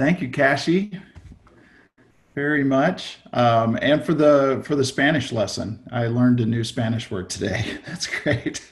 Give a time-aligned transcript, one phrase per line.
[0.00, 0.98] Thank you, Cassie,
[2.34, 5.86] very much, um, and for the for the Spanish lesson.
[5.92, 7.76] I learned a new Spanish word today.
[7.86, 8.66] That's great.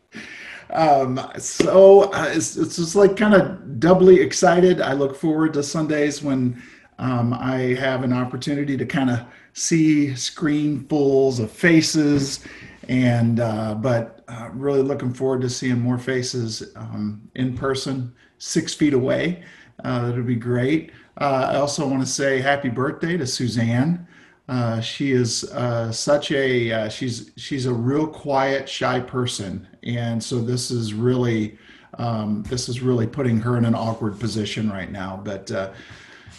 [0.70, 4.80] um, so uh, it's, it's just like kind of doubly excited.
[4.80, 6.60] I look forward to Sundays when
[6.98, 9.20] um, I have an opportunity to kind of
[9.52, 12.44] see screenfuls of faces,
[12.88, 18.74] and uh, but uh, really looking forward to seeing more faces um, in person, six
[18.74, 19.44] feet away.
[19.84, 20.92] Uh, that would be great.
[21.20, 24.06] Uh, I also want to say happy birthday to Suzanne.
[24.48, 30.22] Uh, she is uh, such a uh, she's she's a real quiet, shy person, and
[30.22, 31.56] so this is really
[31.98, 35.20] um, this is really putting her in an awkward position right now.
[35.22, 35.72] But uh,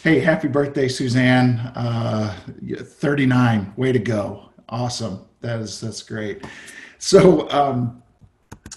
[0.03, 1.59] hey, happy birthday, Suzanne!
[1.73, 4.49] Uh, 39, way to go!
[4.67, 6.45] Awesome, that is that's great.
[6.97, 7.49] So.
[7.49, 7.97] Um,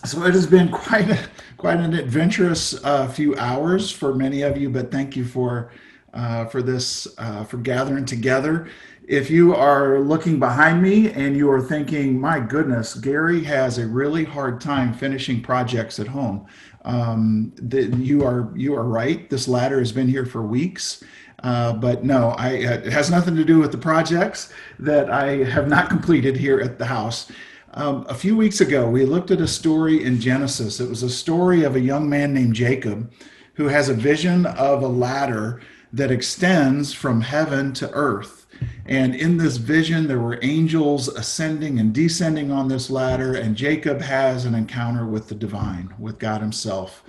[0.05, 1.19] so it has been quite a,
[1.65, 5.73] quite an adventurous uh, few hours for many of you, but thank you for
[6.13, 8.69] uh, for this uh, for gathering together.
[9.09, 13.87] If you are looking behind me and you are thinking, "My goodness, Gary has a
[13.87, 16.45] really hard time finishing projects at home,"
[16.85, 19.31] um, the, you are you are right.
[19.31, 21.03] This ladder has been here for weeks.
[21.43, 25.69] Uh, but no, I, it has nothing to do with the projects that I have
[25.69, 27.33] not completed here at the house.
[27.77, 30.79] Um, a few weeks ago, we looked at a story in Genesis.
[30.79, 33.13] It was a story of a young man named Jacob
[33.55, 35.61] who has a vision of a ladder
[35.93, 38.47] that extends from heaven to earth.
[38.87, 44.01] And in this vision, there were angels ascending and descending on this ladder, and Jacob
[44.01, 47.03] has an encounter with the divine, with God Himself.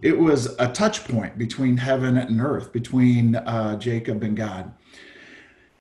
[0.00, 4.72] It was a touch point between heaven and earth, between uh, Jacob and God.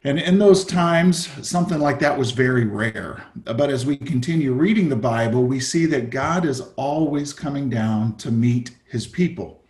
[0.05, 3.23] And in those times, something like that was very rare.
[3.35, 8.17] But as we continue reading the Bible, we see that God is always coming down
[8.17, 9.63] to meet his people.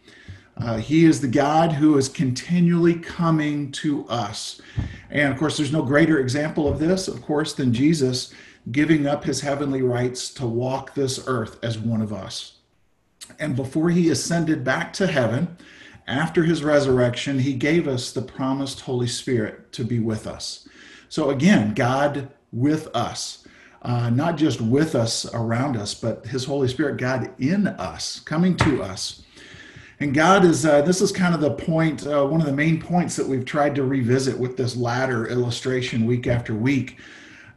[0.57, 4.59] Uh, he is the God who is continually coming to us.
[5.09, 8.33] And of course, there's no greater example of this, of course, than Jesus
[8.71, 12.53] giving up his heavenly rights to walk this earth as one of us.
[13.39, 15.57] And before he ascended back to heaven,
[16.07, 20.67] after his resurrection, he gave us the promised Holy Spirit to be with us.
[21.09, 23.47] So again, God with us,
[23.81, 28.55] uh, not just with us around us, but his Holy Spirit, God in us, coming
[28.57, 29.23] to us.
[29.99, 32.81] And God is, uh, this is kind of the point, uh, one of the main
[32.81, 36.99] points that we've tried to revisit with this ladder illustration week after week.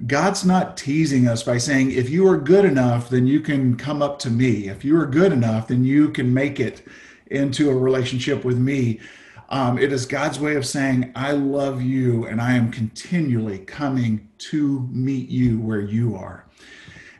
[0.07, 4.03] God's not teasing us by saying, if you are good enough, then you can come
[4.03, 4.69] up to me.
[4.69, 6.87] If you are good enough, then you can make it
[7.31, 9.01] into a relationship with me.
[9.49, 14.29] Um, it is God's way of saying, I love you and I am continually coming
[14.39, 16.47] to meet you where you are.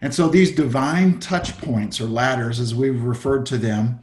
[0.01, 4.01] And so these divine touch points or ladders, as we've referred to them,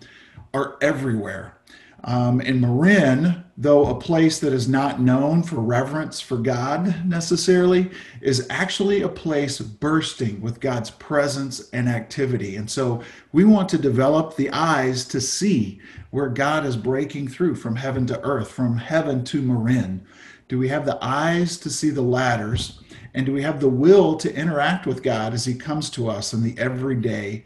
[0.53, 1.58] are everywhere.
[2.03, 7.91] Um, in Marin, though a place that is not known for reverence for God necessarily,
[8.22, 12.56] is actually a place bursting with God's presence and activity.
[12.56, 17.56] And so we want to develop the eyes to see where God is breaking through
[17.56, 20.03] from heaven to earth, from heaven to Marin.
[20.47, 22.80] Do we have the eyes to see the ladders?
[23.14, 26.34] And do we have the will to interact with God as He comes to us
[26.34, 27.46] in the everyday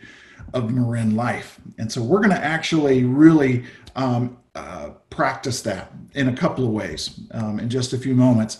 [0.53, 1.59] of Marin life?
[1.77, 3.65] And so we're going to actually really
[3.97, 8.57] um, uh, practice that in a couple of ways um, in just a few moments.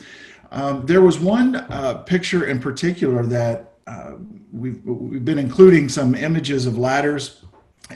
[0.52, 4.14] Um, there was one uh, picture in particular that uh,
[4.54, 7.44] we've, we've been including some images of ladders,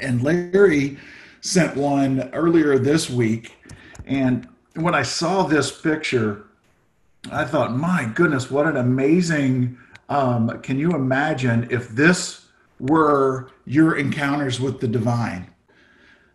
[0.01, 0.97] and Larry
[1.41, 3.56] sent one earlier this week.
[4.06, 6.45] And when I saw this picture,
[7.31, 9.78] I thought, my goodness, what an amazing.
[10.09, 12.47] Um, can you imagine if this
[12.79, 15.50] were your encounters with the divine?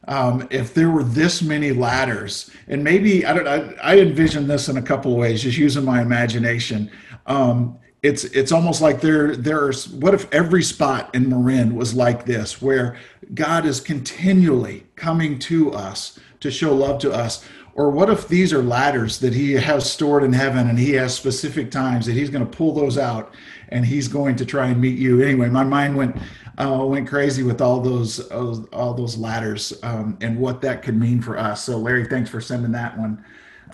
[0.09, 4.69] Um, if there were this many ladders, and maybe I don't, I, I envision this
[4.69, 6.91] in a couple of ways, just using my imagination.
[7.27, 12.25] Um, it's it's almost like there there's what if every spot in Marin was like
[12.25, 12.97] this, where
[13.34, 17.45] God is continually coming to us to show love to us.
[17.75, 21.15] Or what if these are ladders that he has stored in heaven and he has
[21.15, 23.34] specific times that he's going to pull those out
[23.69, 25.21] and he's going to try and meet you?
[25.21, 26.16] Anyway, my mind went
[26.58, 31.20] uh, went crazy with all those all those ladders um, and what that could mean
[31.20, 31.64] for us.
[31.64, 33.24] So Larry, thanks for sending that one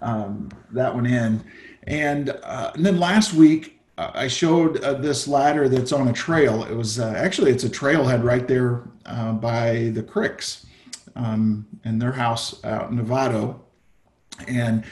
[0.02, 1.44] um, that one in.
[1.84, 6.64] And, uh, and then last week I showed uh, this ladder that's on a trail.
[6.64, 10.66] It was uh, actually it's a trailhead right there uh, by the Cricks
[11.14, 13.60] um, in their house out in Novato,
[14.48, 14.84] and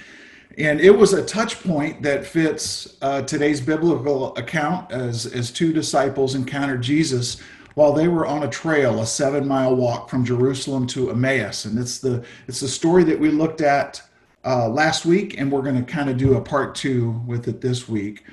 [0.58, 5.72] and it was a touch point that fits uh, today's biblical account as as two
[5.72, 7.40] disciples encountered Jesus
[7.74, 11.64] while they were on a trail, a seven mile walk from Jerusalem to Emmaus.
[11.64, 14.02] And it's the, it's the story that we looked at
[14.44, 17.60] uh, last week, and we're going to kind of do a part two with it
[17.60, 18.24] this week.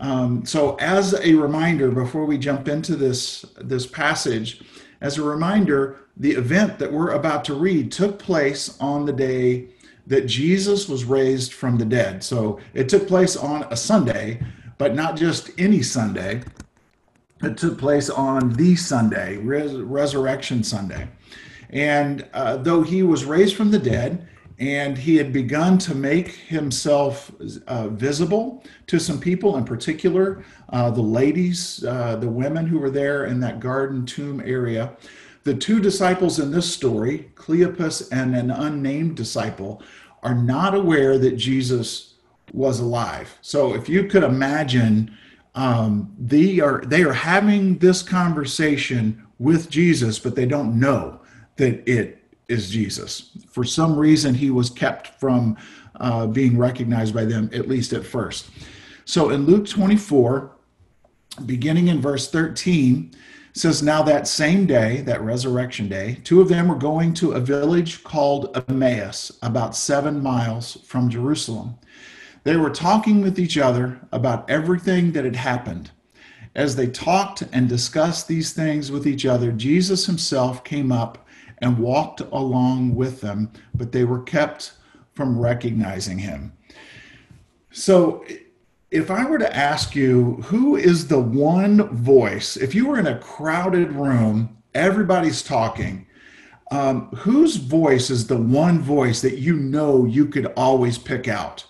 [0.00, 4.62] Um, so, as a reminder, before we jump into this this passage,
[5.00, 9.68] as a reminder, the event that we're about to read took place on the day
[10.06, 12.22] that Jesus was raised from the dead.
[12.22, 14.42] So it took place on a Sunday,
[14.76, 16.42] but not just any Sunday.
[17.42, 21.08] It took place on the Sunday, Res- Resurrection Sunday.
[21.70, 24.28] And uh, though he was raised from the dead,
[24.58, 27.32] and he had begun to make himself
[27.66, 32.90] uh, visible to some people, in particular, uh, the ladies, uh, the women who were
[32.90, 34.92] there in that garden tomb area.
[35.44, 39.82] The two disciples in this story, Cleopas and an unnamed disciple,
[40.22, 42.16] are not aware that Jesus
[42.52, 43.38] was alive.
[43.40, 45.16] So if you could imagine,
[45.54, 51.20] um, they are they are having this conversation with Jesus, but they don't know
[51.56, 53.30] that it is Jesus.
[53.48, 55.56] For some reason, he was kept from
[55.96, 58.50] uh, being recognized by them, at least at first.
[59.04, 60.52] So in Luke 24,
[61.46, 63.12] beginning in verse 13,
[63.52, 67.40] says, Now that same day, that resurrection day, two of them were going to a
[67.40, 71.76] village called Emmaus, about seven miles from Jerusalem.
[72.42, 75.90] They were talking with each other about everything that had happened.
[76.54, 81.26] As they talked and discussed these things with each other, Jesus himself came up
[81.58, 84.72] and walked along with them, but they were kept
[85.12, 86.52] from recognizing him.
[87.70, 88.24] So,
[88.90, 93.06] if I were to ask you, who is the one voice, if you were in
[93.06, 96.06] a crowded room, everybody's talking,
[96.72, 101.64] um, whose voice is the one voice that you know you could always pick out?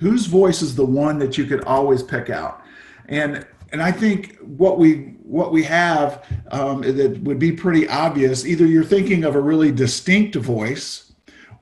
[0.00, 2.62] Whose voice is the one that you could always pick out?
[3.08, 8.44] And and I think what we what we have um, that would be pretty obvious.
[8.44, 11.12] Either you're thinking of a really distinct voice,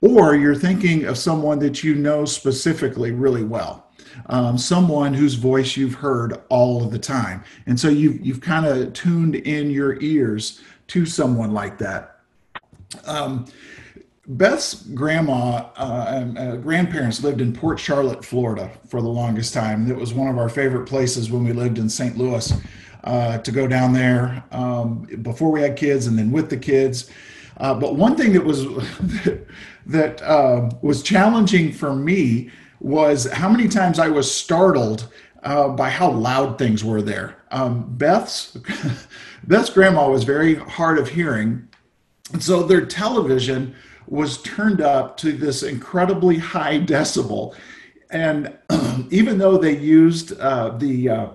[0.00, 3.84] or you're thinking of someone that you know specifically really well.
[4.26, 8.66] Um, someone whose voice you've heard all of the time, and so you've you've kind
[8.66, 12.20] of tuned in your ears to someone like that.
[13.04, 13.46] Um,
[14.28, 19.90] Beth's grandma uh, and uh, grandparents lived in Port Charlotte, Florida for the longest time.
[19.90, 22.18] It was one of our favorite places when we lived in St.
[22.18, 22.52] Louis
[23.04, 27.10] uh, to go down there um, before we had kids and then with the kids.
[27.56, 28.66] Uh, but one thing that was
[29.86, 35.08] that uh, was challenging for me was how many times I was startled
[35.42, 37.42] uh, by how loud things were there.
[37.50, 38.58] Um, Beth's
[39.44, 41.66] Beth's grandma was very hard of hearing,
[42.34, 43.74] and so their television
[44.10, 47.54] was turned up to this incredibly high decibel.
[48.10, 48.56] And
[49.10, 51.28] even though they used uh, the uh,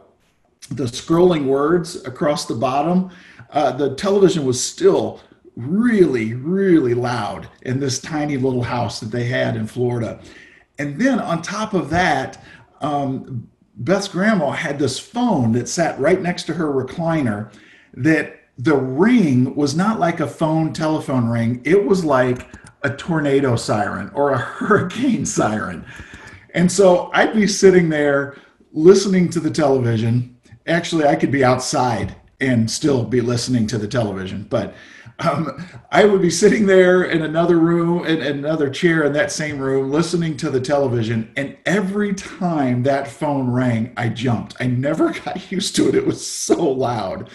[0.70, 3.12] the scrolling words across the bottom,
[3.52, 5.20] uh, the television was still
[5.56, 10.20] really, really loud in this tiny little house that they had in Florida.
[10.80, 12.44] And then on top of that,
[12.82, 17.52] um, Beth's grandma had this phone that sat right next to her recliner
[17.94, 21.62] that the ring was not like a phone telephone ring.
[21.66, 22.48] It was like
[22.84, 25.86] a tornado siren or a hurricane siren.
[26.54, 28.38] And so I'd be sitting there
[28.72, 30.38] listening to the television.
[30.68, 34.76] Actually, I could be outside and still be listening to the television, but
[35.20, 39.32] um, I would be sitting there in another room, in, in another chair in that
[39.32, 41.32] same room, listening to the television.
[41.38, 44.56] And every time that phone rang, I jumped.
[44.60, 45.96] I never got used to it.
[45.96, 47.30] It was so loud.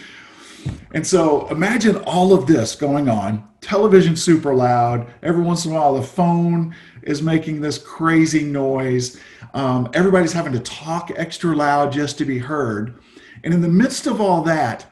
[0.93, 5.07] And so imagine all of this going on, television super loud.
[5.23, 9.21] Every once in a while, the phone is making this crazy noise.
[9.55, 12.99] Um, everybody's having to talk extra loud just to be heard.
[13.45, 14.87] And in the midst of all that,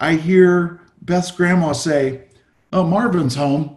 [0.00, 2.24] I hear Beth's grandma say,
[2.72, 3.76] Oh, Marvin's home.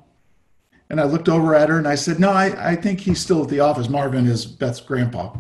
[0.89, 3.43] And I looked over at her and I said, No, I, I think he's still
[3.43, 3.89] at the office.
[3.89, 5.33] Marvin is Beth's grandpa.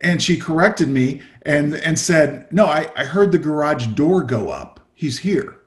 [0.00, 4.48] And she corrected me and, and said, No, I, I heard the garage door go
[4.50, 4.80] up.
[4.94, 5.60] He's here.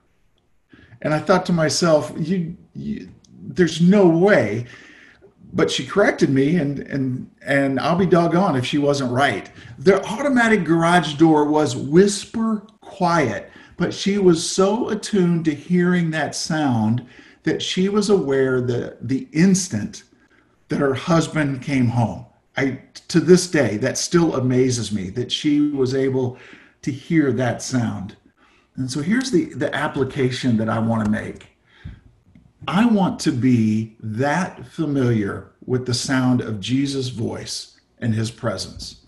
[1.01, 3.09] And I thought to myself, you, you
[3.43, 4.65] there's no way.
[5.55, 9.51] But she corrected me, and and and I'll be doggone if she wasn't right.
[9.77, 16.33] The automatic garage door was whisper quiet, but she was so attuned to hearing that
[16.33, 17.05] sound
[17.43, 20.03] that she was aware that the instant
[20.69, 22.25] that her husband came home.
[22.55, 26.37] I to this day that still amazes me that she was able
[26.83, 28.15] to hear that sound.
[28.75, 31.47] And so here's the the application that I want to make.
[32.67, 39.01] I want to be that familiar with the sound of Jesus' voice and his presence.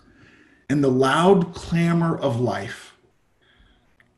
[0.68, 2.94] In the loud clamor of life,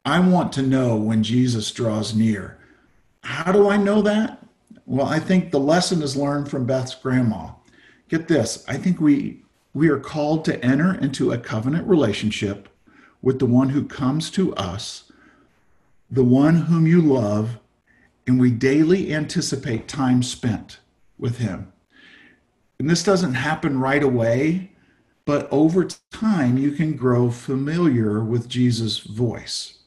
[0.05, 2.59] I want to know when Jesus draws near.
[3.23, 4.45] How do I know that?
[4.87, 7.51] Well, I think the lesson is learned from Beth's grandma.
[8.09, 9.43] Get this, I think we
[9.75, 12.69] we are called to enter into a covenant relationship
[13.23, 15.13] with the one who comes to us,
[16.11, 17.59] the one whom you love,
[18.27, 20.81] and we daily anticipate time spent
[21.19, 21.73] with him.
[22.79, 24.73] And this doesn't happen right away,
[25.25, 29.79] but over time you can grow familiar with Jesus' voice.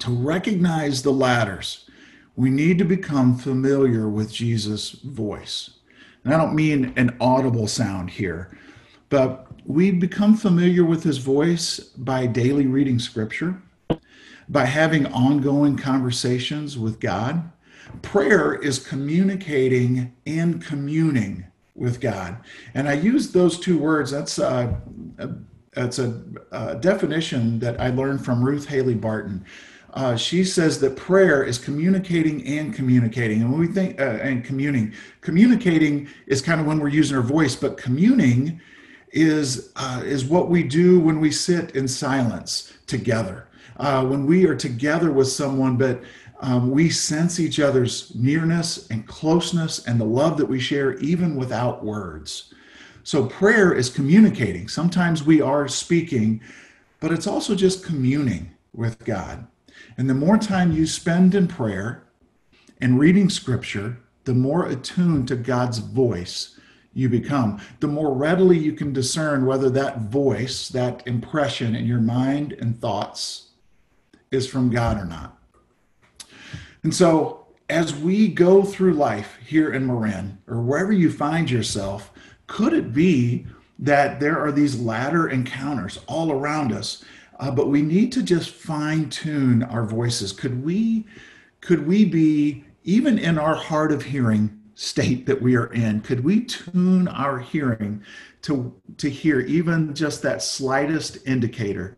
[0.00, 1.88] To recognize the ladders,
[2.36, 5.73] we need to become familiar with Jesus' voice.
[6.24, 8.56] And I don't mean an audible sound here,
[9.10, 13.62] but we become familiar with his voice by daily reading scripture,
[14.48, 17.50] by having ongoing conversations with God.
[18.02, 22.36] Prayer is communicating and communing with God.
[22.74, 24.10] And I use those two words.
[24.10, 24.74] That's uh,
[25.18, 25.30] a,
[25.72, 29.44] that's a, a, definition that I learned from Ruth Haley Barton.
[29.94, 33.42] Uh, she says that prayer is communicating and communicating.
[33.42, 37.22] And when we think uh, and communing, communicating is kind of when we're using our
[37.22, 38.60] voice, but communing
[39.12, 43.46] is uh, is what we do when we sit in silence together.
[43.76, 46.02] Uh, when we are together with someone, but
[46.40, 51.36] um, we sense each other's nearness and closeness and the love that we share, even
[51.36, 52.52] without words.
[53.04, 54.66] So, prayer is communicating.
[54.66, 56.40] Sometimes we are speaking,
[56.98, 59.46] but it's also just communing with God.
[59.96, 62.04] And the more time you spend in prayer
[62.80, 66.58] and reading scripture, the more attuned to God's voice
[66.92, 72.00] you become, the more readily you can discern whether that voice, that impression in your
[72.00, 73.50] mind and thoughts
[74.30, 75.38] is from God or not.
[76.82, 82.12] And so, as we go through life here in Marin or wherever you find yourself,
[82.46, 83.46] could it be
[83.78, 87.02] that there are these ladder encounters all around us?
[87.38, 90.32] Uh, but we need to just fine tune our voices.
[90.32, 91.04] Could we,
[91.60, 96.00] could we be even in our hard of hearing state that we are in?
[96.00, 98.02] Could we tune our hearing
[98.42, 101.96] to to hear even just that slightest indicator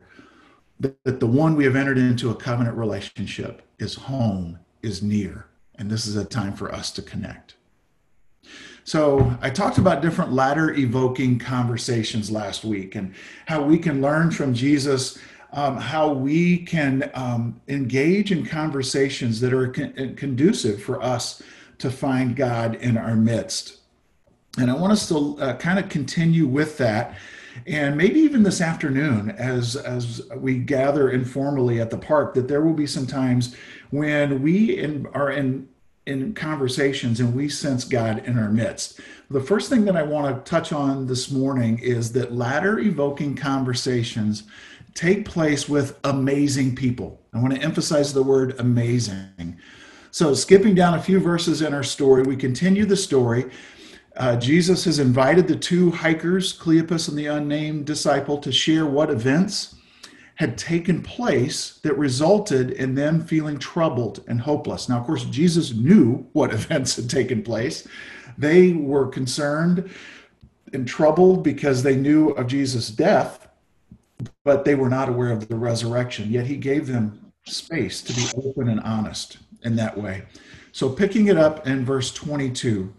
[0.80, 5.46] that, that the one we have entered into a covenant relationship is home, is near,
[5.76, 7.45] and this is a time for us to connect.
[8.86, 13.12] So, I talked about different ladder evoking conversations last week and
[13.46, 15.18] how we can learn from Jesus,
[15.52, 21.42] um, how we can um, engage in conversations that are con- conducive for us
[21.78, 23.80] to find God in our midst.
[24.56, 27.18] And I want us to uh, kind of continue with that.
[27.66, 32.62] And maybe even this afternoon, as, as we gather informally at the park, that there
[32.62, 33.56] will be some times
[33.90, 35.68] when we in, are in,
[36.06, 39.00] in conversations and we sense God in our midst.
[39.28, 43.34] The first thing that I want to touch on this morning is that ladder evoking
[43.34, 44.44] conversations
[44.94, 47.20] take place with amazing people.
[47.34, 49.58] I want to emphasize the word amazing.
[50.10, 53.50] So, skipping down a few verses in our story, we continue the story.
[54.16, 59.10] Uh, Jesus has invited the two hikers, Cleopas and the unnamed disciple, to share what
[59.10, 59.75] events
[60.36, 64.88] had taken place that resulted in them feeling troubled and hopeless.
[64.88, 67.86] Now, of course, Jesus knew what events had taken place.
[68.38, 69.90] They were concerned
[70.72, 73.48] and troubled because they knew of Jesus' death,
[74.44, 76.30] but they were not aware of the resurrection.
[76.30, 80.24] Yet he gave them space to be open and honest in that way.
[80.72, 82.92] So, picking it up in verse 22,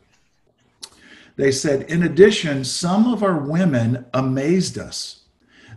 [1.36, 5.22] they said, In addition, some of our women amazed us.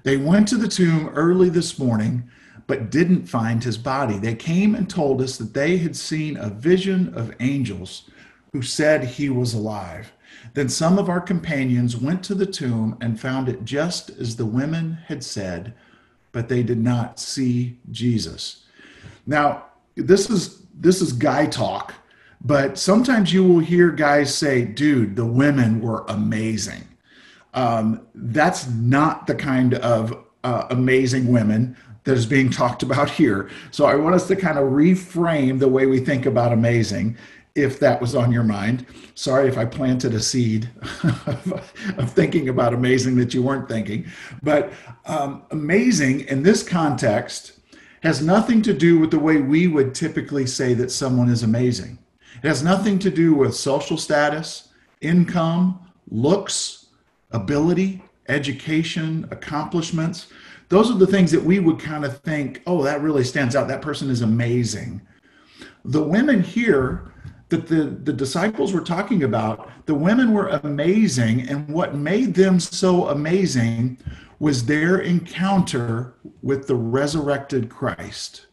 [0.03, 2.29] They went to the tomb early this morning,
[2.67, 4.19] but didn't find his body.
[4.19, 8.09] They came and told us that they had seen a vision of angels
[8.53, 10.13] who said he was alive.
[10.55, 14.47] Then some of our companions went to the tomb and found it just as the
[14.47, 15.75] women had said,
[16.33, 18.65] but they did not see Jesus.
[19.27, 19.67] Now,
[19.97, 21.95] this is this is guy talk,
[22.41, 26.85] but sometimes you will hear guys say, dude, the women were amazing.
[27.55, 33.51] Um, that's not the kind of uh, amazing women that is being talked about here.
[33.71, 37.17] So I want us to kind of reframe the way we think about amazing,
[37.55, 38.87] if that was on your mind.
[39.15, 40.71] Sorry if I planted a seed
[41.27, 44.07] of, thinking about amazing that you weren't thinking.
[44.43, 44.73] But
[45.05, 47.53] um, amazing in this context
[48.03, 51.99] has nothing to do with the way we would typically say that someone is amazing.
[52.43, 54.69] It has nothing to do with social status,
[55.03, 55.79] income,
[56.11, 56.80] looks,
[57.33, 60.29] ability, education, accomplishments.
[60.69, 63.69] Those are the things that we would kind of think, oh, that really stands out.
[63.69, 65.01] That person is amazing.
[65.85, 67.13] The women here
[67.49, 71.49] that the, the disciples were talking about, the women were amazing.
[71.49, 73.99] And what made them so amazing
[74.39, 78.47] was their encounter with the resurrected Christ.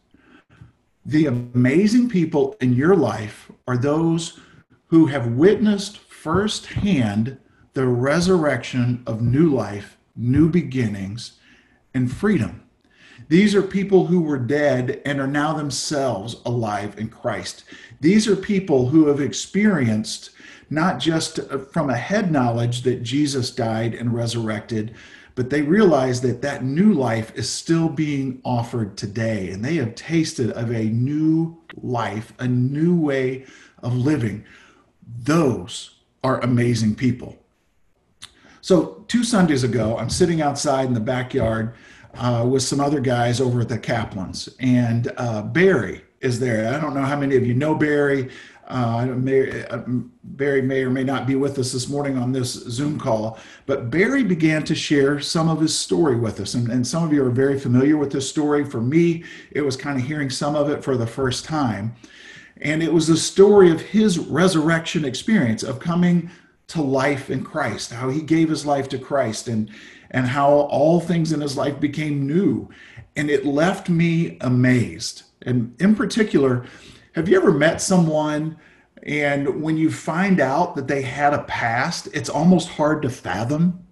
[1.06, 4.40] The amazing people in your life are those
[4.88, 7.38] who have witnessed firsthand
[7.78, 11.38] the resurrection of new life, new beginnings,
[11.94, 12.60] and freedom.
[13.28, 17.62] These are people who were dead and are now themselves alive in Christ.
[18.00, 20.30] These are people who have experienced
[20.68, 24.96] not just uh, from a head knowledge that Jesus died and resurrected,
[25.36, 29.50] but they realize that that new life is still being offered today.
[29.50, 33.46] And they have tasted of a new life, a new way
[33.84, 34.44] of living.
[35.06, 35.94] Those
[36.24, 37.38] are amazing people.
[38.68, 41.72] So, two Sundays ago, I'm sitting outside in the backyard
[42.12, 46.74] uh, with some other guys over at the Kaplans, and uh, Barry is there.
[46.74, 48.28] I don't know how many of you know Barry.
[48.66, 49.84] Uh, may, uh,
[50.22, 53.88] Barry may or may not be with us this morning on this Zoom call, but
[53.88, 56.52] Barry began to share some of his story with us.
[56.52, 58.66] And, and some of you are very familiar with this story.
[58.66, 61.96] For me, it was kind of hearing some of it for the first time.
[62.60, 66.30] And it was the story of his resurrection experience of coming
[66.68, 69.70] to life in Christ, how he gave his life to Christ and,
[70.10, 72.68] and how all things in his life became new.
[73.16, 75.22] And it left me amazed.
[75.42, 76.66] And in particular,
[77.14, 78.58] have you ever met someone
[79.02, 83.84] and when you find out that they had a past, it's almost hard to fathom?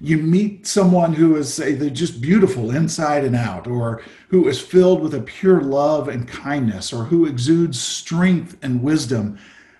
[0.00, 4.60] You meet someone who is, say, they're just beautiful inside and out, or who is
[4.60, 9.38] filled with a pure love and kindness, or who exudes strength and wisdom.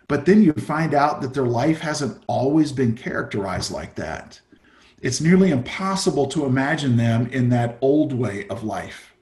[0.08, 4.40] But then you find out that their life hasn't always been characterized like that.
[5.02, 9.12] It's nearly impossible to imagine them in that old way of life.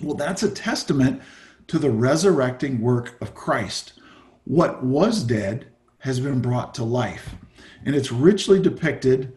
[0.00, 1.22] Well, that's a testament
[1.68, 3.94] to the resurrecting work of Christ.
[4.44, 5.66] What was dead
[6.00, 7.36] has been brought to life,
[7.84, 9.32] and it's richly depicted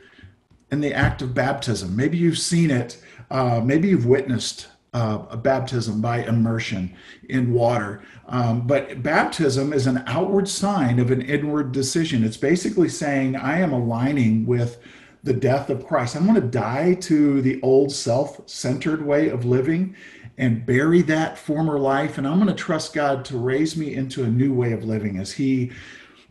[0.72, 1.96] in the act of baptism.
[1.96, 6.96] Maybe you've seen it, uh, maybe you've witnessed uh, a baptism by immersion
[7.28, 8.02] in water.
[8.30, 12.24] Um, but baptism is an outward sign of an inward decision.
[12.24, 14.80] It's basically saying, I am aligning with
[15.22, 16.16] the death of Christ.
[16.16, 19.98] I'm going to die to the old self centered way of living
[20.38, 22.18] and bury that former life.
[22.18, 25.18] And I'm going to trust God to raise me into a new way of living
[25.18, 25.74] as He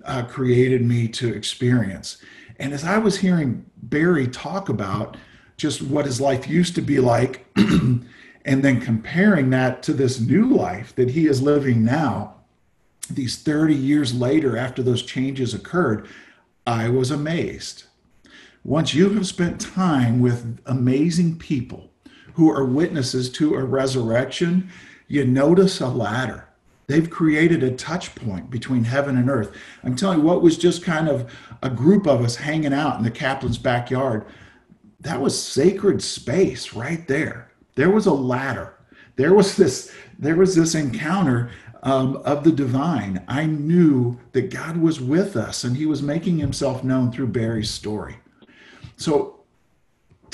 [0.06, 2.16] uh, created me to experience.
[2.58, 5.18] And as I was hearing Barry talk about
[5.58, 7.44] just what his life used to be like,
[8.44, 12.34] and then comparing that to this new life that he is living now,
[13.10, 16.08] these 30 years later, after those changes occurred,
[16.66, 17.84] I was amazed.
[18.64, 21.90] Once you have spent time with amazing people
[22.34, 24.70] who are witnesses to a resurrection,
[25.06, 26.48] you notice a ladder.
[26.86, 29.54] They've created a touch point between heaven and earth.
[29.82, 33.04] I'm telling you, what was just kind of a group of us hanging out in
[33.04, 34.26] the Kaplan's backyard,
[35.00, 37.50] that was sacred space right there.
[37.74, 38.74] There was a ladder.
[39.16, 41.50] There was this, there was this encounter
[41.82, 43.24] um, of the divine.
[43.28, 47.70] I knew that God was with us and he was making himself known through Barry's
[47.70, 48.16] story.
[48.96, 49.34] So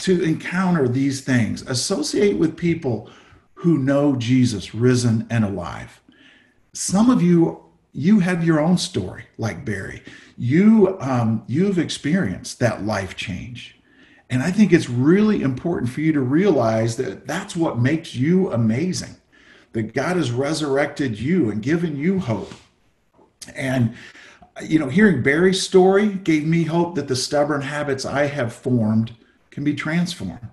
[0.00, 1.62] to encounter these things.
[1.62, 3.10] Associate with people
[3.54, 6.00] who know Jesus risen and alive.
[6.72, 10.02] Some of you, you have your own story, like Barry.
[10.38, 13.78] You, um, you've experienced that life change.
[14.30, 18.50] And I think it's really important for you to realize that that's what makes you
[18.52, 19.16] amazing.
[19.72, 22.52] That God has resurrected you and given you hope.
[23.56, 23.94] And,
[24.62, 29.16] you know, hearing Barry's story gave me hope that the stubborn habits I have formed
[29.50, 30.48] can be transformed.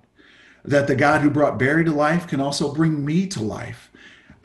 [0.66, 3.92] That the God who brought Barry to life can also bring me to life.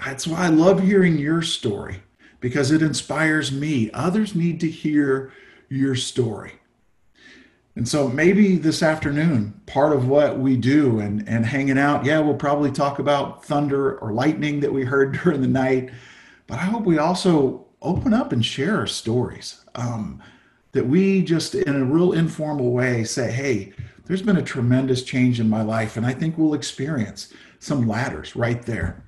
[0.05, 2.03] That's why I love hearing your story
[2.41, 3.91] because it inspires me.
[3.93, 5.33] Others need to hear
[5.69, 6.53] your story.
[7.75, 12.19] And so maybe this afternoon, part of what we do and, and hanging out, yeah,
[12.19, 15.91] we'll probably talk about thunder or lightning that we heard during the night.
[16.47, 19.65] But I hope we also open up and share our stories.
[19.75, 20.23] Um,
[20.73, 23.73] that we just, in a real informal way, say, hey,
[24.07, 28.35] there's been a tremendous change in my life, and I think we'll experience some ladders
[28.35, 29.05] right there.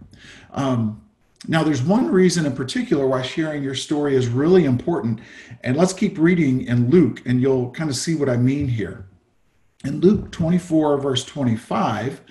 [0.53, 1.03] Um,
[1.47, 5.21] now, there's one reason in particular why sharing your story is really important.
[5.63, 9.07] And let's keep reading in Luke, and you'll kind of see what I mean here.
[9.85, 12.23] In Luke 24, verse 25,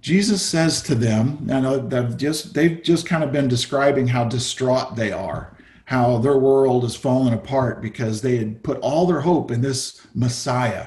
[0.00, 4.96] Jesus says to them, and they've just, they've just kind of been describing how distraught
[4.96, 9.50] they are, how their world has fallen apart because they had put all their hope
[9.50, 10.86] in this Messiah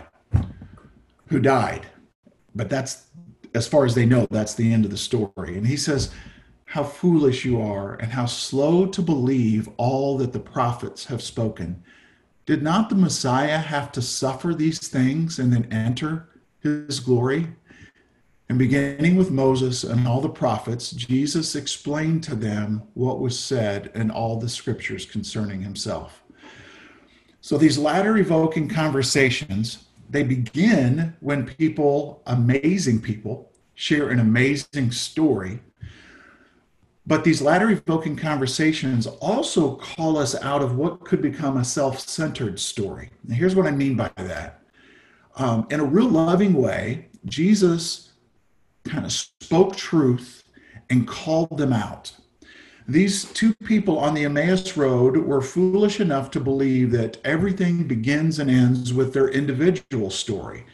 [1.28, 1.86] who died.
[2.56, 3.06] But that's,
[3.54, 5.56] as far as they know, that's the end of the story.
[5.56, 6.12] And he says,
[6.73, 11.83] How foolish you are, and how slow to believe all that the prophets have spoken.
[12.47, 16.29] Did not the Messiah have to suffer these things and then enter
[16.62, 17.49] his glory?
[18.49, 23.91] And beginning with Moses and all the prophets, Jesus explained to them what was said
[23.93, 26.23] in all the scriptures concerning himself.
[27.39, 35.59] So these ladder evoking conversations, they begin when people, amazing people, share an amazing story.
[37.06, 42.00] But these ladder evoking conversations also call us out of what could become a self
[42.00, 43.10] centered story.
[43.28, 44.62] And here's what I mean by that.
[45.36, 48.12] Um, in a real loving way, Jesus
[48.86, 50.44] kind of spoke truth
[50.89, 52.13] and called them out.
[52.88, 58.39] These two people on the Emmaus Road were foolish enough to believe that everything begins
[58.39, 60.66] and ends with their individual story.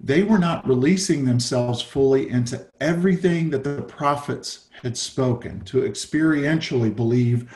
[0.00, 6.94] They were not releasing themselves fully into everything that the prophets had spoken to experientially
[6.94, 7.52] believe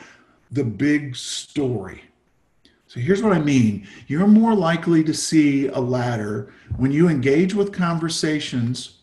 [0.51, 2.03] the big story.
[2.87, 7.55] So here's what I mean you're more likely to see a ladder when you engage
[7.55, 8.99] with conversations,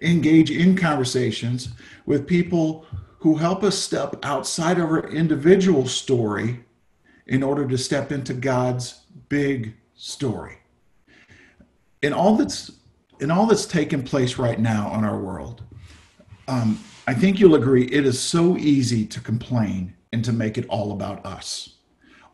[0.00, 1.70] engage in conversations
[2.06, 2.86] with people
[3.18, 6.60] who help us step outside of our individual story
[7.26, 10.59] in order to step into God's big story.
[12.02, 12.70] In all that's
[13.20, 15.62] in all that's taken place right now in our world,
[16.48, 20.66] um, I think you'll agree it is so easy to complain and to make it
[20.68, 21.76] all about us.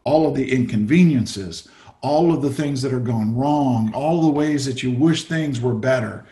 [0.05, 1.69] All of the inconveniences,
[2.01, 5.61] all of the things that are going wrong, all the ways that you wish things
[5.61, 6.25] were better.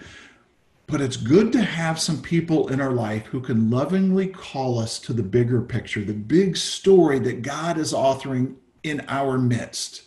[0.87, 4.99] But it's good to have some people in our life who can lovingly call us
[5.01, 10.03] to the bigger picture, the big story that God is authoring in our midst.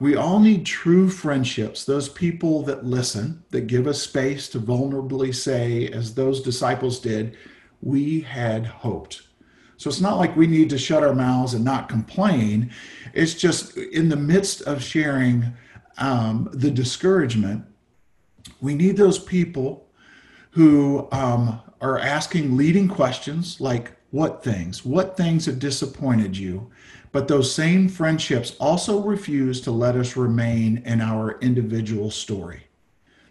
[0.00, 5.34] We all need true friendships, those people that listen, that give us space to vulnerably
[5.34, 7.36] say, as those disciples did,
[7.82, 9.22] we had hoped.
[9.76, 12.70] So it's not like we need to shut our mouths and not complain.
[13.12, 15.52] It's just in the midst of sharing
[15.98, 17.64] um, the discouragement,
[18.60, 19.88] we need those people
[20.50, 24.84] who um, are asking leading questions like, What things?
[24.84, 26.70] What things have disappointed you?
[27.12, 32.64] But those same friendships also refuse to let us remain in our individual story.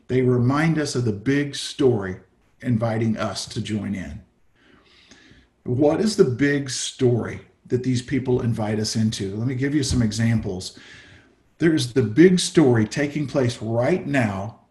[0.07, 2.17] They remind us of the big story,
[2.61, 4.21] inviting us to join in.
[5.63, 9.35] What is the big story that these people invite us into?
[9.35, 10.79] Let me give you some examples.
[11.57, 14.61] There's the big story taking place right now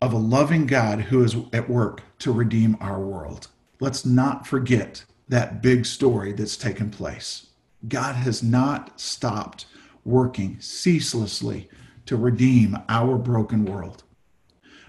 [0.00, 3.46] of a loving God who is at work to redeem our world.
[3.78, 7.46] Let's not forget that big story that's taken place.
[7.88, 9.66] God has not stopped
[10.04, 11.68] working ceaselessly
[12.06, 14.02] to redeem our broken world.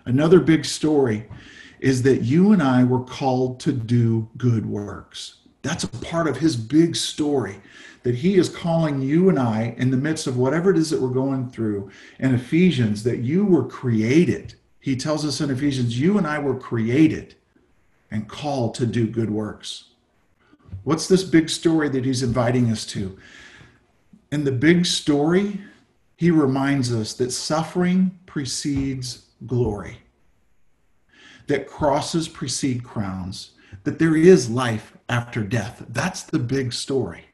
[0.06, 1.30] Another big story
[1.80, 5.36] is that you and I were called to do good works.
[5.62, 7.62] That's a part of his big story
[8.04, 11.02] that he is calling you and I in the midst of whatever it is that
[11.02, 16.18] we're going through in Ephesians that you were created he tells us in Ephesians, you
[16.18, 17.36] and I were created
[18.12, 19.92] and called to do good works.
[20.84, 23.18] What's this big story that he's inviting us to?
[24.32, 25.62] In the big story,
[26.18, 30.00] he reminds us that suffering precedes glory,
[31.48, 33.52] that crosses precede crowns,
[33.84, 35.86] that there is life after death.
[35.90, 37.26] That's the big story.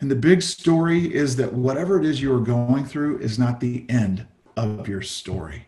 [0.00, 3.60] And the big story is that whatever it is you are going through is not
[3.60, 4.26] the end
[4.56, 5.66] of your story.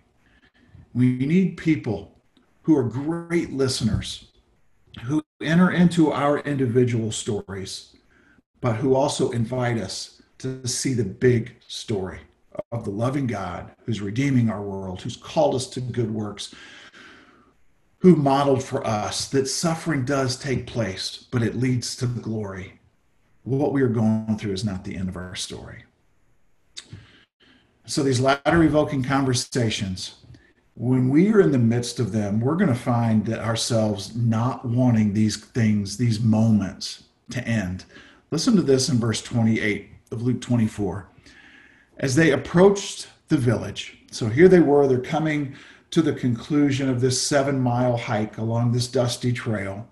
[0.92, 2.18] We need people
[2.62, 4.32] who are great listeners,
[5.04, 7.96] who enter into our individual stories,
[8.60, 12.20] but who also invite us to see the big story
[12.72, 16.54] of the loving God who's redeeming our world, who's called us to good works,
[17.98, 22.78] who modeled for us that suffering does take place, but it leads to glory.
[23.44, 25.84] What we are going through is not the end of our story.
[27.86, 30.16] So, these ladder evoking conversations
[30.76, 35.14] when we are in the midst of them, we're going to find ourselves not wanting
[35.14, 37.86] these things, these moments to end.
[38.30, 41.08] Listen to this in verse 28 of Luke 24.
[41.96, 45.56] As they approached the village, so here they were, they're coming
[45.92, 49.88] to the conclusion of this seven mile hike along this dusty trail.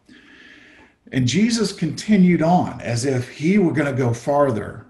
[1.12, 4.83] And Jesus continued on as if he were going to go farther.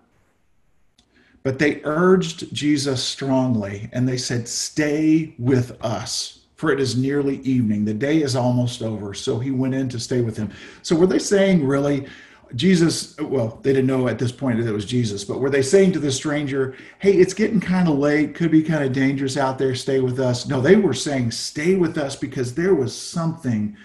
[1.45, 7.41] But they urged Jesus strongly and they said, Stay with us, for it is nearly
[7.41, 7.85] evening.
[7.85, 9.13] The day is almost over.
[9.13, 10.51] So he went in to stay with him.
[10.81, 12.07] So were they saying, really,
[12.55, 15.61] Jesus, well, they didn't know at this point that it was Jesus, but were they
[15.61, 19.37] saying to the stranger, Hey, it's getting kind of late, could be kind of dangerous
[19.37, 20.47] out there, stay with us?
[20.47, 23.77] No, they were saying, Stay with us because there was something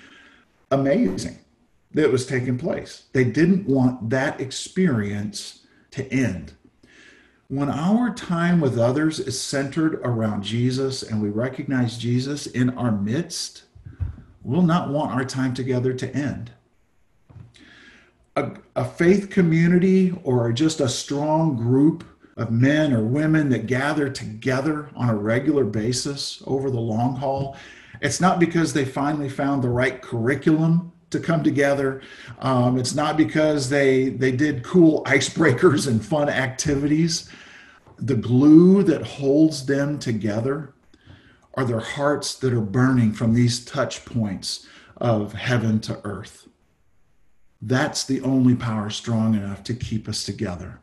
[0.71, 1.39] amazing
[1.93, 3.07] that was taking place.
[3.11, 6.53] They didn't want that experience to end
[7.49, 12.91] when our time with others is centered around Jesus and we recognize Jesus in our
[12.91, 13.63] midst,
[14.43, 16.51] we'll not want our time together to end.
[18.35, 22.03] A, a, faith community or just a strong group
[22.37, 27.57] of men or women that gather together on a regular basis over the long haul.
[27.99, 32.01] It's not because they finally found the right curriculum to come together.
[32.39, 37.29] Um, it's not because they they did cool icebreakers and fun activities.
[37.97, 40.73] The glue that holds them together
[41.55, 44.67] are their hearts that are burning from these touch points
[44.97, 46.47] of heaven to earth.
[47.61, 50.79] That's the only power strong enough to keep us together.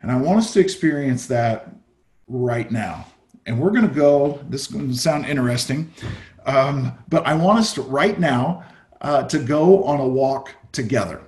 [0.00, 1.74] And I want us to experience that
[2.28, 3.06] right now.
[3.46, 5.92] And we're going to go, this is going to sound interesting,
[6.46, 8.64] um, but I want us to right now
[9.02, 11.20] uh, to go on a walk together.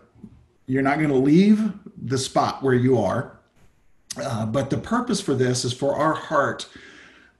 [0.66, 3.38] You're not going to leave the spot where you are,
[4.16, 6.68] uh, but the purpose for this is for our heart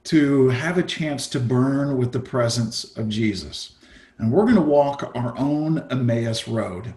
[0.05, 3.77] to have a chance to burn with the presence of Jesus.
[4.19, 6.93] And we're going to walk our own Emmaus road.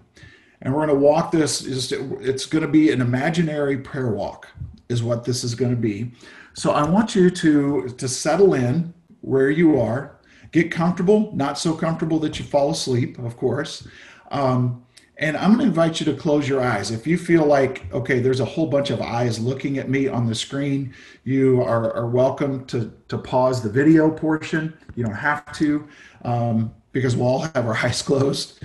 [0.62, 4.48] And we're going to walk this, it's going to be an imaginary prayer walk,
[4.90, 6.12] is what this is going to be.
[6.54, 10.17] So I want you to, to settle in where you are
[10.52, 13.88] Get comfortable, not so comfortable that you fall asleep, of course.
[14.32, 14.84] Um,
[15.20, 16.92] and I'm going to invite you to close your eyes.
[16.92, 20.28] If you feel like, okay, there's a whole bunch of eyes looking at me on
[20.28, 24.78] the screen, you are, are welcome to, to pause the video portion.
[24.96, 25.88] You don't have to
[26.24, 28.62] um, because we'll all have our eyes closed.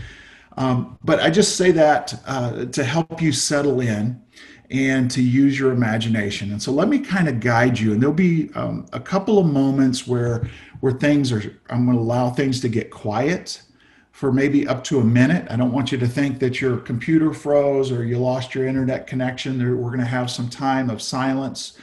[0.58, 4.22] Um, but I just say that uh, to help you settle in
[4.70, 6.50] and to use your imagination.
[6.50, 7.92] And so let me kind of guide you.
[7.92, 10.48] And there'll be um, a couple of moments where
[10.82, 11.40] where things are,
[11.70, 13.62] I'm going to allow things to get quiet
[14.10, 15.46] for maybe up to a minute.
[15.48, 19.06] I don't want you to think that your computer froze or you lost your internet
[19.06, 19.60] connection.
[19.60, 21.78] We're going to have some time of silence.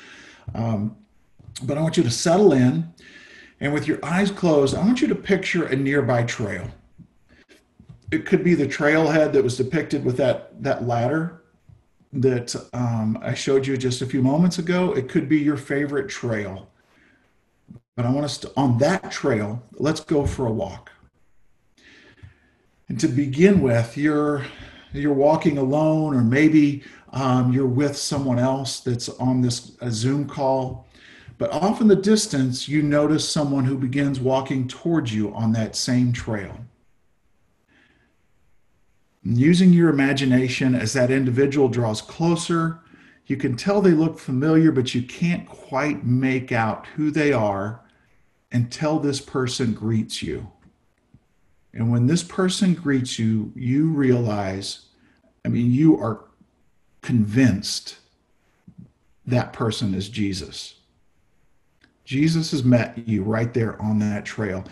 [0.54, 0.98] Um,
[1.64, 2.94] but I want you to settle in.
[3.62, 6.68] And with your eyes closed, I want you to picture a nearby trail.
[8.12, 11.44] It could be the trailhead that was depicted with that, that ladder
[12.12, 14.92] that um, I showed you just a few moments ago.
[14.92, 16.70] It could be your favorite trail
[17.96, 20.92] but I want us to, on that trail, let's go for a walk.
[22.88, 24.46] And to begin with, you're
[24.92, 30.88] you're walking alone, or maybe um, you're with someone else that's on this Zoom call.
[31.38, 35.76] But off in the distance, you notice someone who begins walking towards you on that
[35.76, 36.58] same trail.
[39.24, 42.80] And using your imagination as that individual draws closer,
[43.30, 47.80] you can tell they look familiar, but you can't quite make out who they are
[48.52, 50.52] until this person greets you.
[51.72, 54.88] And when this person greets you, you realize,
[55.46, 56.26] I mean, you are
[57.04, 58.00] convinced
[59.28, 60.80] that person is Jesus.
[62.06, 64.64] Jesus has met you right there on that trail.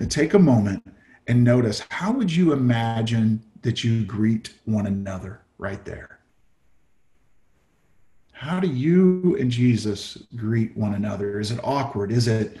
[0.00, 0.84] And take a moment
[1.28, 6.13] and notice how would you imagine that you greet one another right there?
[8.44, 11.40] How do you and Jesus greet one another?
[11.40, 12.12] Is it awkward?
[12.12, 12.58] Is it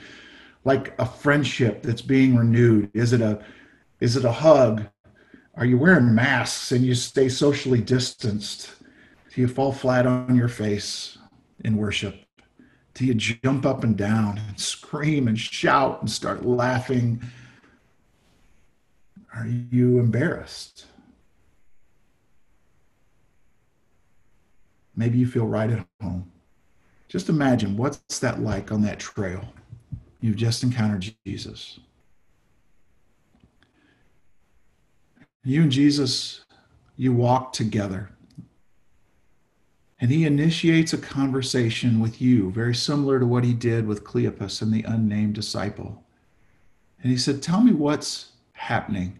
[0.64, 2.90] like a friendship that's being renewed?
[2.94, 3.44] Is it a
[4.00, 4.86] is it a hug?
[5.56, 8.70] Are you wearing masks and you stay socially distanced?
[9.34, 11.18] Do you fall flat on your face
[11.66, 12.16] in worship?
[12.94, 17.22] Do you jump up and down and scream and shout and start laughing?
[19.34, 20.86] Are you embarrassed?
[24.96, 26.30] Maybe you feel right at home.
[27.08, 29.44] Just imagine what's that like on that trail.
[30.20, 31.78] You've just encountered Jesus.
[35.44, 36.44] You and Jesus,
[36.96, 38.10] you walk together.
[40.00, 44.62] And he initiates a conversation with you, very similar to what he did with Cleopas
[44.62, 46.02] and the unnamed disciple.
[47.02, 49.18] And he said, Tell me what's happening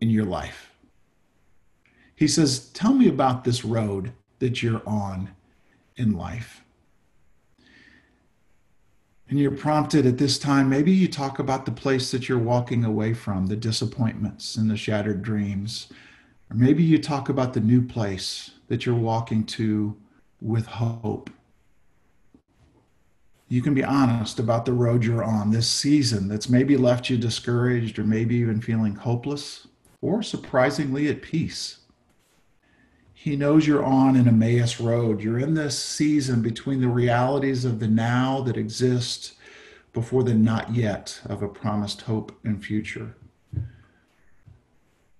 [0.00, 0.73] in your life.
[2.16, 5.30] He says, Tell me about this road that you're on
[5.96, 6.64] in life
[9.28, 12.84] and you're prompted at this time, maybe you talk about the place that you're walking
[12.84, 15.88] away from, the disappointments and the shattered dreams.
[16.50, 19.96] Or maybe you talk about the new place that you're walking to
[20.40, 21.30] with hope.
[23.48, 27.16] You can be honest about the road you're on this season that's maybe left you
[27.16, 29.66] discouraged or maybe even feeling hopeless
[30.00, 31.78] or surprisingly at peace.
[33.24, 35.22] He knows you're on an Emmaus road.
[35.22, 39.32] You're in this season between the realities of the now that exist
[39.94, 43.16] before the not yet of a promised hope and future.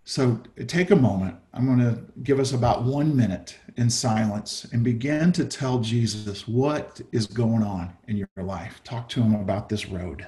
[0.04, 1.36] So take a moment.
[1.54, 6.46] I'm going to give us about one minute in silence and begin to tell Jesus
[6.46, 8.82] what is going on in your life.
[8.84, 10.26] Talk to him about this road.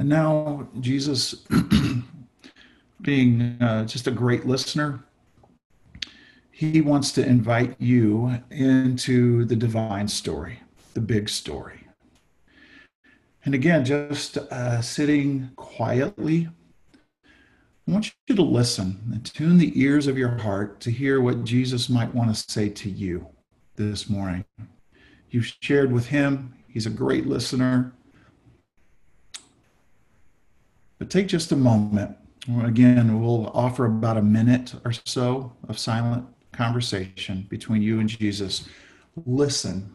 [0.00, 1.44] And now, Jesus,
[3.02, 5.04] being uh, just a great listener,
[6.50, 10.58] he wants to invite you into the divine story,
[10.94, 11.86] the big story.
[13.44, 16.48] And again, just uh, sitting quietly,
[17.86, 21.44] I want you to listen and tune the ears of your heart to hear what
[21.44, 23.28] Jesus might want to say to you
[23.76, 24.46] this morning.
[25.28, 27.92] You've shared with him, he's a great listener.
[31.00, 32.14] But take just a moment.
[32.62, 38.68] Again, we'll offer about a minute or so of silent conversation between you and Jesus.
[39.24, 39.94] Listen.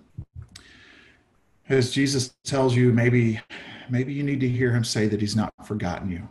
[1.69, 3.39] As Jesus tells you, maybe,
[3.87, 6.27] maybe you need to hear him say that he's not forgotten you.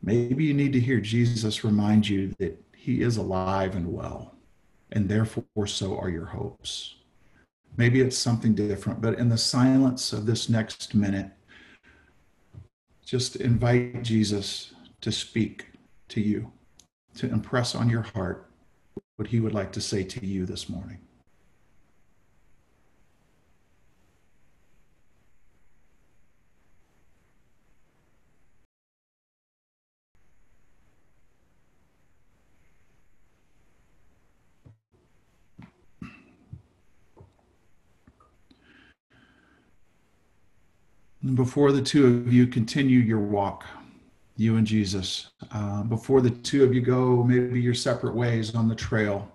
[0.00, 4.36] Maybe you need to hear Jesus remind you that he is alive and well,
[4.92, 6.94] and therefore so are your hopes.
[7.76, 11.32] Maybe it's something different, but in the silence of this next minute,
[13.06, 15.66] just invite Jesus to speak
[16.08, 16.50] to you,
[17.14, 18.50] to impress on your heart
[19.14, 20.98] what he would like to say to you this morning.
[41.34, 43.64] Before the two of you continue your walk,
[44.36, 45.30] you and Jesus.
[45.50, 49.28] Uh, before the two of you go maybe your separate ways on the trail,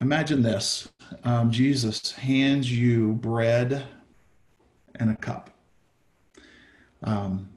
[0.00, 0.88] imagine this
[1.24, 3.84] um, Jesus hands you bread
[4.94, 5.50] and a cup.
[7.02, 7.50] Um,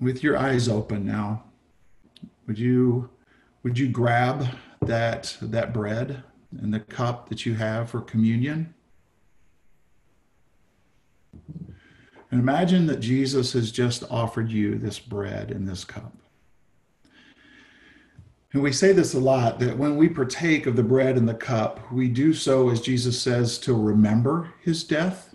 [0.00, 1.44] with your eyes open now,
[2.46, 3.10] would you
[3.64, 4.46] would you grab
[4.80, 6.22] that that bread
[6.58, 8.72] and the cup that you have for communion?
[12.30, 16.12] And imagine that Jesus has just offered you this bread and this cup.
[18.52, 21.34] And we say this a lot that when we partake of the bread and the
[21.34, 25.34] cup, we do so, as Jesus says, to remember his death.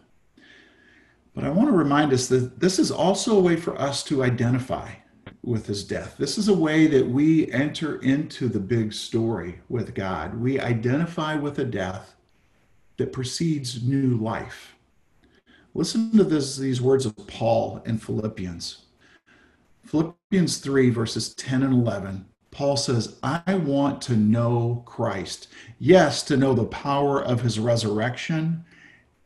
[1.36, 4.24] But I want to remind us that this is also a way for us to
[4.24, 4.92] identify
[5.44, 6.16] with his death.
[6.18, 10.40] This is a way that we enter into the big story with God.
[10.40, 12.16] We identify with a death
[12.98, 14.71] that precedes new life.
[15.74, 18.86] Listen to this, these words of Paul in Philippians.
[19.86, 22.26] Philippians 3, verses 10 and 11.
[22.52, 25.48] Paul says, I want to know Christ.
[25.80, 28.66] Yes, to know the power of his resurrection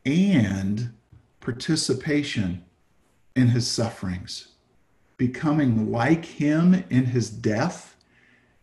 [0.04, 0.92] and
[1.40, 2.64] participation
[3.34, 4.48] in his sufferings,
[5.16, 7.96] becoming like him in his death,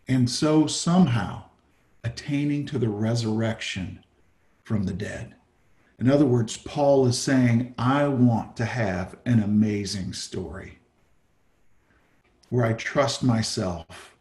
[0.07, 1.43] and so somehow
[2.05, 4.03] attaining to the resurrection
[4.63, 5.35] from the dead.
[6.03, 10.79] In other words, Paul is saying, I want to have an amazing story
[12.49, 14.13] where I trust myself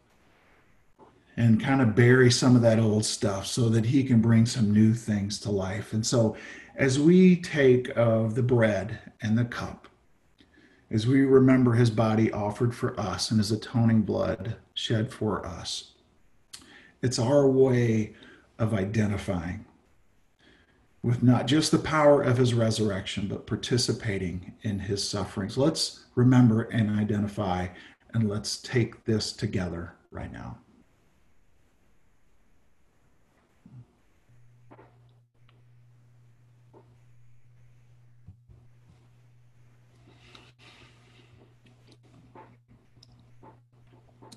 [1.35, 4.71] and kind of bury some of that old stuff so that he can bring some
[4.71, 5.91] new things to life.
[5.91, 6.37] And so,
[6.77, 9.89] as we take of the bread and the cup,
[10.89, 15.91] as we remember his body offered for us and his atoning blood shed for us,
[17.01, 18.13] it's our way
[18.57, 19.65] of identifying
[21.03, 25.57] with not just the power of his resurrection, but participating in his sufferings.
[25.57, 27.67] Let's remember and identify,
[28.13, 30.57] and let's take this together right now.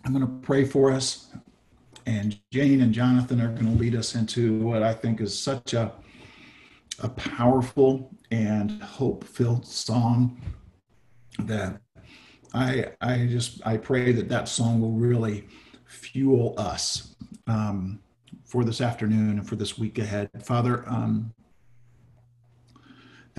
[0.05, 1.33] I'm going to pray for us,
[2.07, 5.75] and Jane and Jonathan are going to lead us into what I think is such
[5.75, 5.93] a
[7.07, 10.41] a powerful and hope-filled song
[11.39, 11.81] that
[12.53, 15.47] I I just I pray that that song will really
[15.85, 17.15] fuel us
[17.47, 18.01] um,
[18.45, 20.29] for this afternoon and for this week ahead.
[20.43, 21.33] Father, um,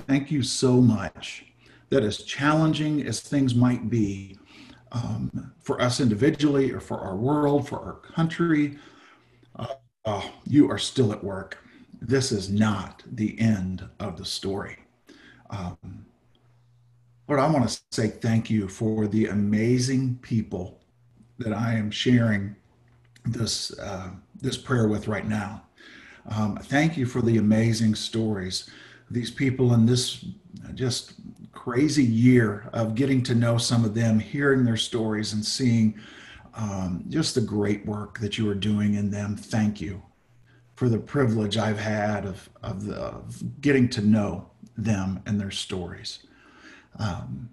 [0.08, 1.46] thank you so much
[1.90, 4.38] that as challenging as things might be
[4.94, 8.80] um, for us individually or for our world, for our country,
[9.58, 9.76] uh,
[10.06, 11.58] uh, you are still at work
[12.02, 14.78] this is not the end of the story.
[15.50, 16.06] Um,
[17.28, 20.80] Lord, I want to say thank you for the amazing people
[21.40, 22.56] that I am sharing
[23.26, 25.64] this uh, this prayer with right now.
[26.30, 28.70] Um, thank you for the amazing stories.
[29.10, 30.26] These people in this
[30.74, 31.16] just
[31.52, 36.00] crazy year of getting to know some of them, hearing their stories, and seeing
[36.54, 39.36] um, just the great work that you are doing in them.
[39.36, 40.02] Thank you
[40.78, 45.52] for the privilege I've had of, of, the, of getting to know them and their
[45.52, 46.20] stories.
[46.98, 47.50] Um,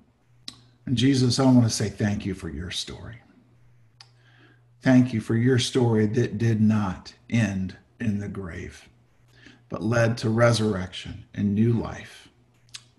[0.86, 3.22] And Jesus, I want to say thank you for your story.
[4.82, 8.86] Thank you for your story that did not end in the grave,
[9.70, 12.28] but led to resurrection and new life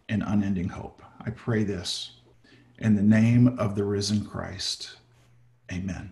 [0.09, 1.03] and unending hope.
[1.23, 2.13] I pray this
[2.79, 4.97] in the name of the risen Christ.
[5.71, 6.11] Amen.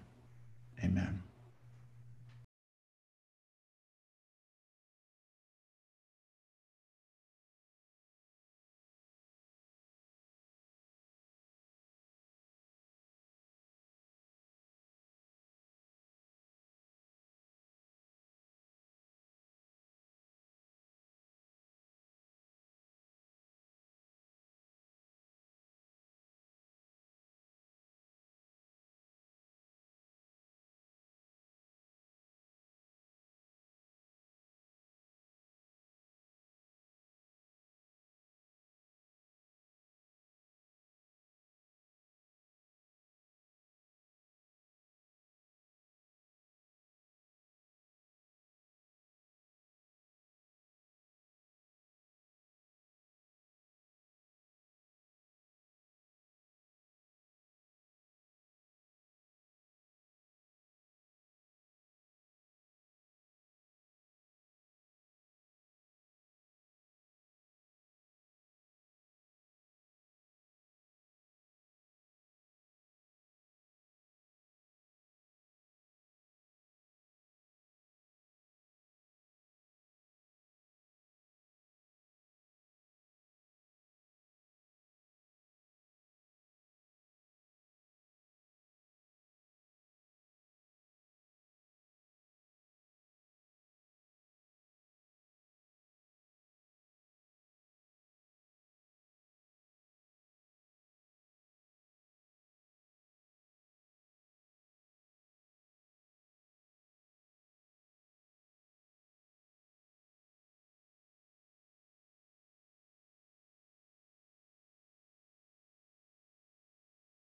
[0.84, 1.24] Amen.